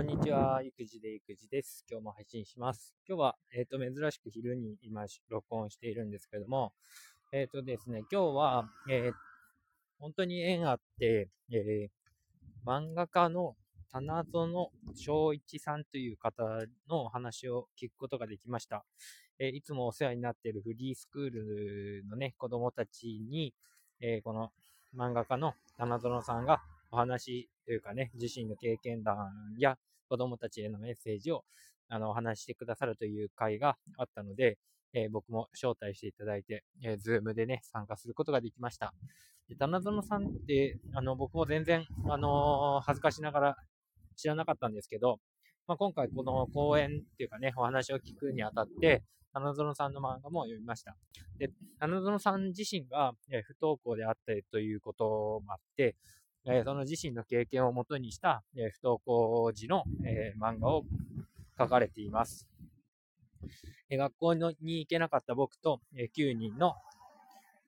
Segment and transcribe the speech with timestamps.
[0.00, 1.84] こんにちは、ゆくじでゆくじです。
[1.86, 2.94] 今日も配信します。
[3.06, 6.72] 今日は、えっ、ー、と、珍しく昼に今、録音しているんですけども、
[7.32, 9.12] えっ、ー、とですね、今日は、えー、
[9.98, 11.90] 本当に縁あって、え
[12.66, 13.56] 漫画家の
[13.92, 16.44] 棚園正一さんという方
[16.88, 18.86] のお話を聞くことができました。
[19.38, 23.52] えいつもお世話になっているフリースクールのね、子供たちに、
[24.00, 24.50] えこの
[24.96, 29.76] 漫画家の棚園さんがお話というかね、自身の経験談や
[30.08, 31.44] 子供たちへのメッセージを
[31.88, 34.58] あのお話してくださるという会があったので、
[34.92, 38.92] えー、僕も招待していただいて、えー、ズームでね、参加することができました。
[39.48, 43.56] で、棚園さんって、あの、僕も全然、あのー、恥ずかしながら
[44.16, 45.18] 知らなかったんですけど、
[45.66, 50.96] まあ、今回この講演っていうかね、お話を聞くにあたって、花園さんの漫画も読みました。
[51.38, 55.94] で、花園さん自身が、え不登校であったりということもあって、
[56.46, 60.84] えその自身の経験をもとにした、え不登校時の、え漫画を
[61.58, 62.48] 書かれています。
[63.90, 66.74] え学校に行けなかった僕と、え9人の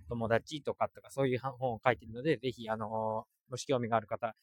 [0.08, 4.34] 友達とかとかそういう本を書いているので、ぜひ、あのもし興味がある方、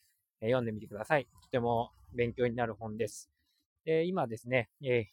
[0.41, 1.27] え読んでみてください。
[1.41, 3.31] とても勉強になる本です。
[3.85, 5.07] で今ですね、え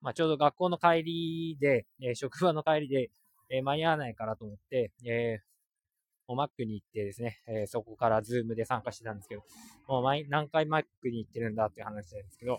[0.00, 3.10] まあ、ちょうど学校の帰りで、え職場の帰りで、
[3.50, 5.40] え間に合わないからと思って、え
[6.28, 9.42] もうマックに行ってですね、えー、そこから Zoom で参加してたんですけど、
[9.86, 12.58] もう毎何回マックに行ってるんだっていう話なんですけど、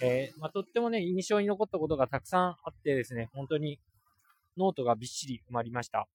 [0.00, 3.78] えー、まあ、とってもね、印象に残ったことがたくさんあってですね、本当に
[4.56, 6.08] ノートがびっしり埋まりました。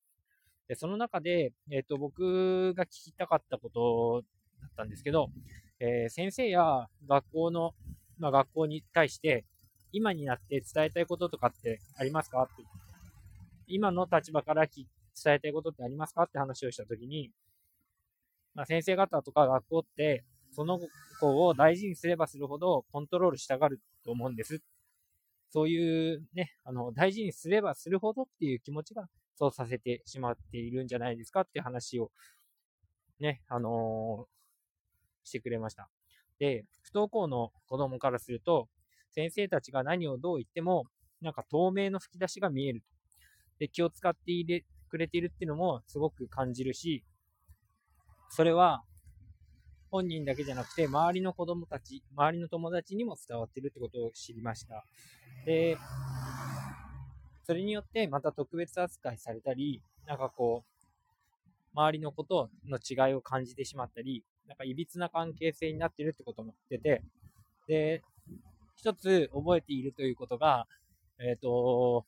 [0.68, 4.24] でその中で、えっ、ー、と、僕が聞きたかったこと
[4.62, 5.30] だったんですけど、
[5.80, 7.74] えー、先生や学校の、
[8.20, 9.46] まあ、学校に対して、
[9.92, 12.44] 今になって伝えたいこととかってありますか？
[12.44, 12.64] って。
[13.66, 14.86] 今の立場から聞
[15.22, 16.24] 伝えたいことってありますか？
[16.24, 17.32] って話をしたときに、
[18.56, 20.80] まあ、先生方とか学校って、その
[21.20, 24.62] 子を大事にすればするほどコントロールしたがると思うんです。
[25.52, 32.12] そういうね、あの、大事にすればするほどっていう気持ちがそうさせてしまっているんじゃないですかっていう話を
[33.20, 35.90] ね、あのー、してくれました。
[36.40, 38.70] で、不登校の子供からすると、
[39.12, 40.86] 先生たちが何をどう言っても、
[41.22, 42.84] なんか透明の吹き出しが見える。
[43.60, 47.04] で、気を使っていれくれているっていうのもすごく感じるし、
[48.30, 48.84] それは
[49.92, 54.84] 本人だけじゃなくて、周りの子供たち、周りの友達にも伝わってるってことを知りました。
[55.46, 55.78] で、
[57.44, 60.80] それによってまた特別扱いされたり、なんかこう、
[61.74, 67.04] 周りのことの違いを感じてしまったり、なんか歪な関係性になってるってことも言ってて、
[67.68, 68.04] で、
[68.76, 70.68] 一つ覚えているということが、
[71.20, 72.06] えっ、ー、と、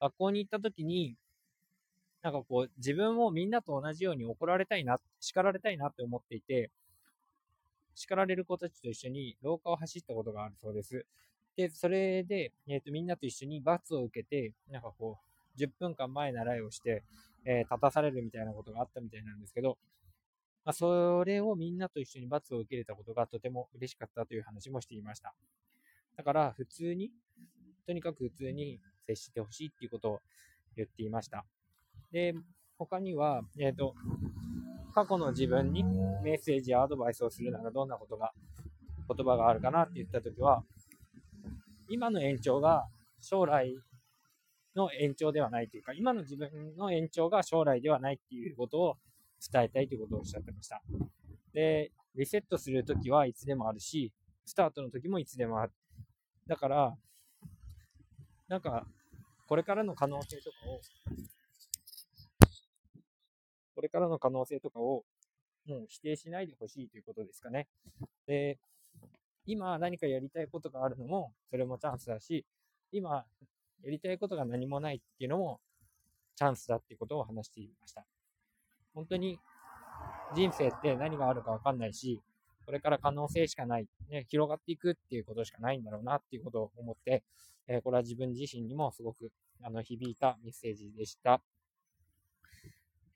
[0.00, 1.16] 学校に行った時に、
[2.22, 6.70] なんかこう、自分もみんなと同じように怒られたいな、叱られたいなって思っていて、
[7.94, 11.04] 叱られる子たちと一緒に廊下を走ったことがあるそうです。
[11.56, 15.18] で、それで、えっ、ー、と、みんなと一緒に罰を受けて、なんかこ
[15.56, 17.02] う、10分間前習いをして、
[17.44, 19.76] えー、立たされるみたいなことがあったみたいなんですけど、
[20.64, 25.34] まあ、それをみんなと一緒に罰を受けれたことがとても嬉しかったという話もしていました。
[26.16, 27.10] だから、普通に、
[27.84, 30.20] とにかく普通に接してほしいっていうことを
[30.76, 31.44] 言っていました。
[32.12, 32.34] で、
[32.78, 33.94] 他には、えっ、ー、と、
[34.94, 35.82] 過去の自分に
[36.22, 38.32] メッセージやアドバイスをするならどんなことが、
[39.08, 40.62] 言葉があるかなって言ったときは、
[41.88, 42.86] 今の延長が
[43.20, 43.74] 将来
[44.74, 48.96] の延長ではないというか、今の自分の延長が将来ではないっていうことを
[49.52, 50.82] 伝えたいということをおっしゃってました。
[51.52, 54.12] で、リセットするときはいつでもあるし、
[54.44, 55.72] スタートの時もいつでもある。
[56.46, 56.96] だから、
[58.48, 58.86] なんか、
[59.48, 60.80] これからの可能性とかを
[63.82, 65.02] これからの可能性とかを
[65.66, 67.66] もう否定しないでほしいということですかね。
[68.28, 68.60] で、
[69.44, 72.46] 今何かやりたいことがあるのも、それもチャンスだし、
[72.92, 73.24] 今
[73.82, 75.58] やりたいことが何もないっていうのも
[76.36, 78.06] チャンスだっていうことを話していました。
[78.94, 79.40] 本当に
[80.36, 82.20] 人生って何があるかわかんないし、
[82.64, 87.24] これから可能性しかない、ね、広がっていくっていうことしかないんだろうなっていうことを思って、
[87.66, 91.42] えー、これは自分自身にもすごくあの響いたメッセージでした。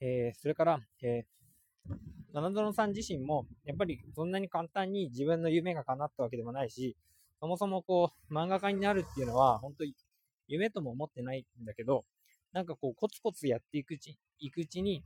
[0.00, 1.92] えー、それから、えー、
[2.32, 6.96] 七園さん自身も、やっぱりそんなに簡単に自分の夢が叶ったわけでもないし、
[7.40, 9.94] そもそもこう、漫画家になるっていうのは、本当に
[10.48, 12.04] 夢とも思ってないんだけど、
[12.52, 15.04] なんかこう、コツコツやっていくうちいくうちに、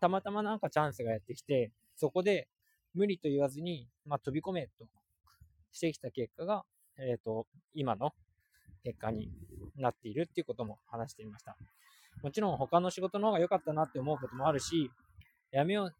[0.00, 2.48] たまたまなんかチャンスがやってきて、そこで
[2.94, 4.86] 無理と言わずに、まあ、飛び込めと
[5.72, 6.64] してきた結果が、
[6.98, 8.12] えっ、ー、と、今の
[8.84, 9.30] 結果に
[9.76, 11.56] なっているっていうことも話していました。
[12.22, 14.90] もちろん他の仕事の方が良かったなって思うこともあるし、
[15.50, 15.94] やめよう、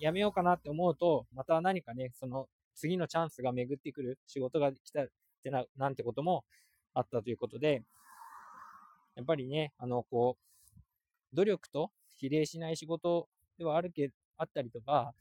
[0.00, 5.08] やめようかなって思うと、また何かね、その次のチャンスが巡ってくる、仕事が来たっ
[5.42, 6.44] てな、なんてことも
[6.94, 7.82] あったということで、
[9.16, 13.28] やっぱりね、あの、こう、努力と比例しない仕事
[13.58, 15.12] ではあるけ、あったりとか、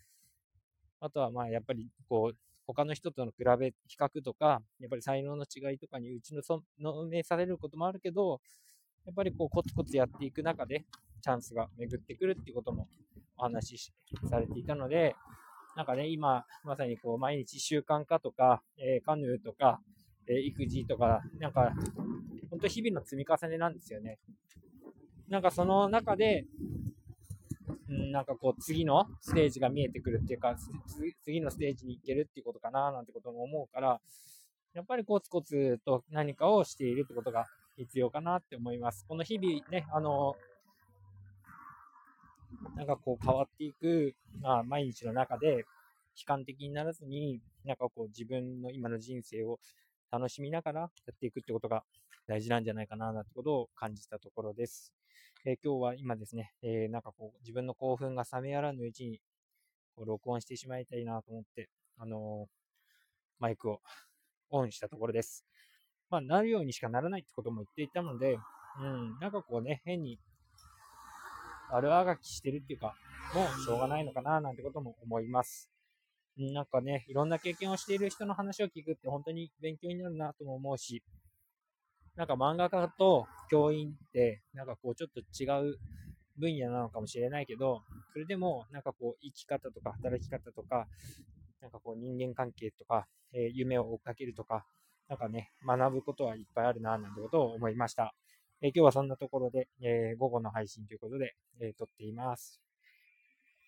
[1.00, 6.34] あとはまあやっぱりこう、他の人との比べ、比較とか、やっぱり才能の違いとかに打ち
[6.80, 8.40] のめされることもあるけど、
[9.06, 10.86] やっぱりこうコツコツやっていく中で、
[11.22, 12.88] チャンスが巡ってくるってことも
[13.38, 13.94] お話し
[14.30, 15.16] されていたので、
[15.76, 19.82] なんかね、今、まさにこう、毎日習慣化とか、えー、カヌーとか、
[20.28, 21.74] えー、育児とか、なんか、
[22.50, 24.20] 本当日々の積み重ねなんですよね。
[25.30, 26.46] なんかその中で、
[27.90, 30.56] うん、なんかこう、次のステージが見えてくるっていうか、
[31.24, 34.00] 次のステージに行けるっていうことかな、なんてことも思うから、
[34.74, 37.46] やっぱりコツコツと何かをしているってことが
[37.78, 39.06] 必要かなって思います。
[39.08, 40.36] この日々ね、あの、
[42.76, 45.66] なんかこう変わっていく、まあ、毎日の中で
[46.16, 49.60] 悲観的にならずに、なんかこう自分の今の人生を
[50.12, 51.84] 楽しみながらやっていくってことが
[52.28, 54.94] 大事なんじゃないかな、なんてことを感じたところです。
[55.46, 59.20] えー、今日は今ですね、えー、なんかこう自分の興奮が冷めやらぬうちに
[59.96, 62.50] こう録音してしまいたいなと思って、あのー、
[63.40, 63.82] マイクを
[64.52, 65.46] オンしたところです。
[66.14, 68.38] まあ、なるようにしかならないってことも言っていたので、
[68.80, 70.20] うん、なんかこうね、変に
[71.72, 72.94] 悪あがきしてるっていうか、
[73.34, 75.72] もうしょうがないのかななんてことも思います。
[76.38, 81.02] なんかね、いろんな経験をしている人の話を聞くって本当に勉強になるなとも思うし、
[82.16, 85.80] なんか漫画家と教員って、なんかこうちょっと違う
[86.38, 87.82] 分野なのかもしれないけど、
[88.12, 90.86] それでもなんかこう生き方とか働き方とか、
[91.60, 94.64] なんかこう人間関係とか、えー、夢を追っかけるとか、
[95.10, 98.16] なんかね、学ぶことはいっぱいあるな、なんてことを思いました。
[98.62, 102.62] えー、今日はそんなところで、えー、午後の配信ということで、えー、撮っています。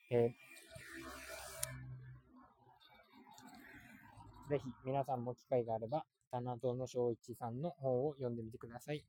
[0.10, 9.04] えー、ぜひ皆さんも機会があれば、棚園正一さんの本を読んでみてください。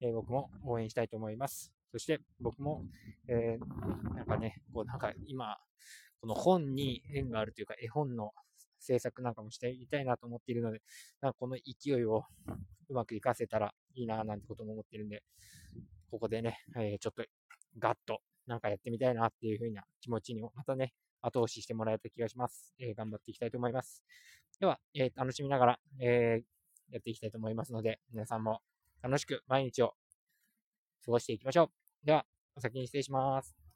[0.00, 1.72] え、僕も応援したいと思います。
[1.92, 2.82] そして僕も、
[3.28, 3.58] え、
[4.14, 5.56] なんかね、こうなんか今、
[6.20, 8.32] この本に縁があるというか、絵本の
[8.88, 10.80] 制作なんかもしていたいなと思っているので、
[11.20, 12.24] なんかこの勢いを
[12.88, 15.22] うまく活かせたらいいななんてことも思ってるんで、
[16.10, 17.24] ここでね、えー、ちょっと
[17.78, 22.74] ガッとなんかやってみたいなっていう風な気持ちにもまたね、後押ししてもらえた気がします。
[22.78, 24.02] えー、頑張っていきたいと思います。
[24.58, 26.58] では、えー、楽しみながら、えー
[26.90, 28.60] やっていきたいと思いますので、皆さんも
[29.02, 29.94] 楽しく毎日を
[31.04, 32.06] 過ごしていきましょう。
[32.06, 32.26] では、
[32.56, 33.67] お先に失礼します。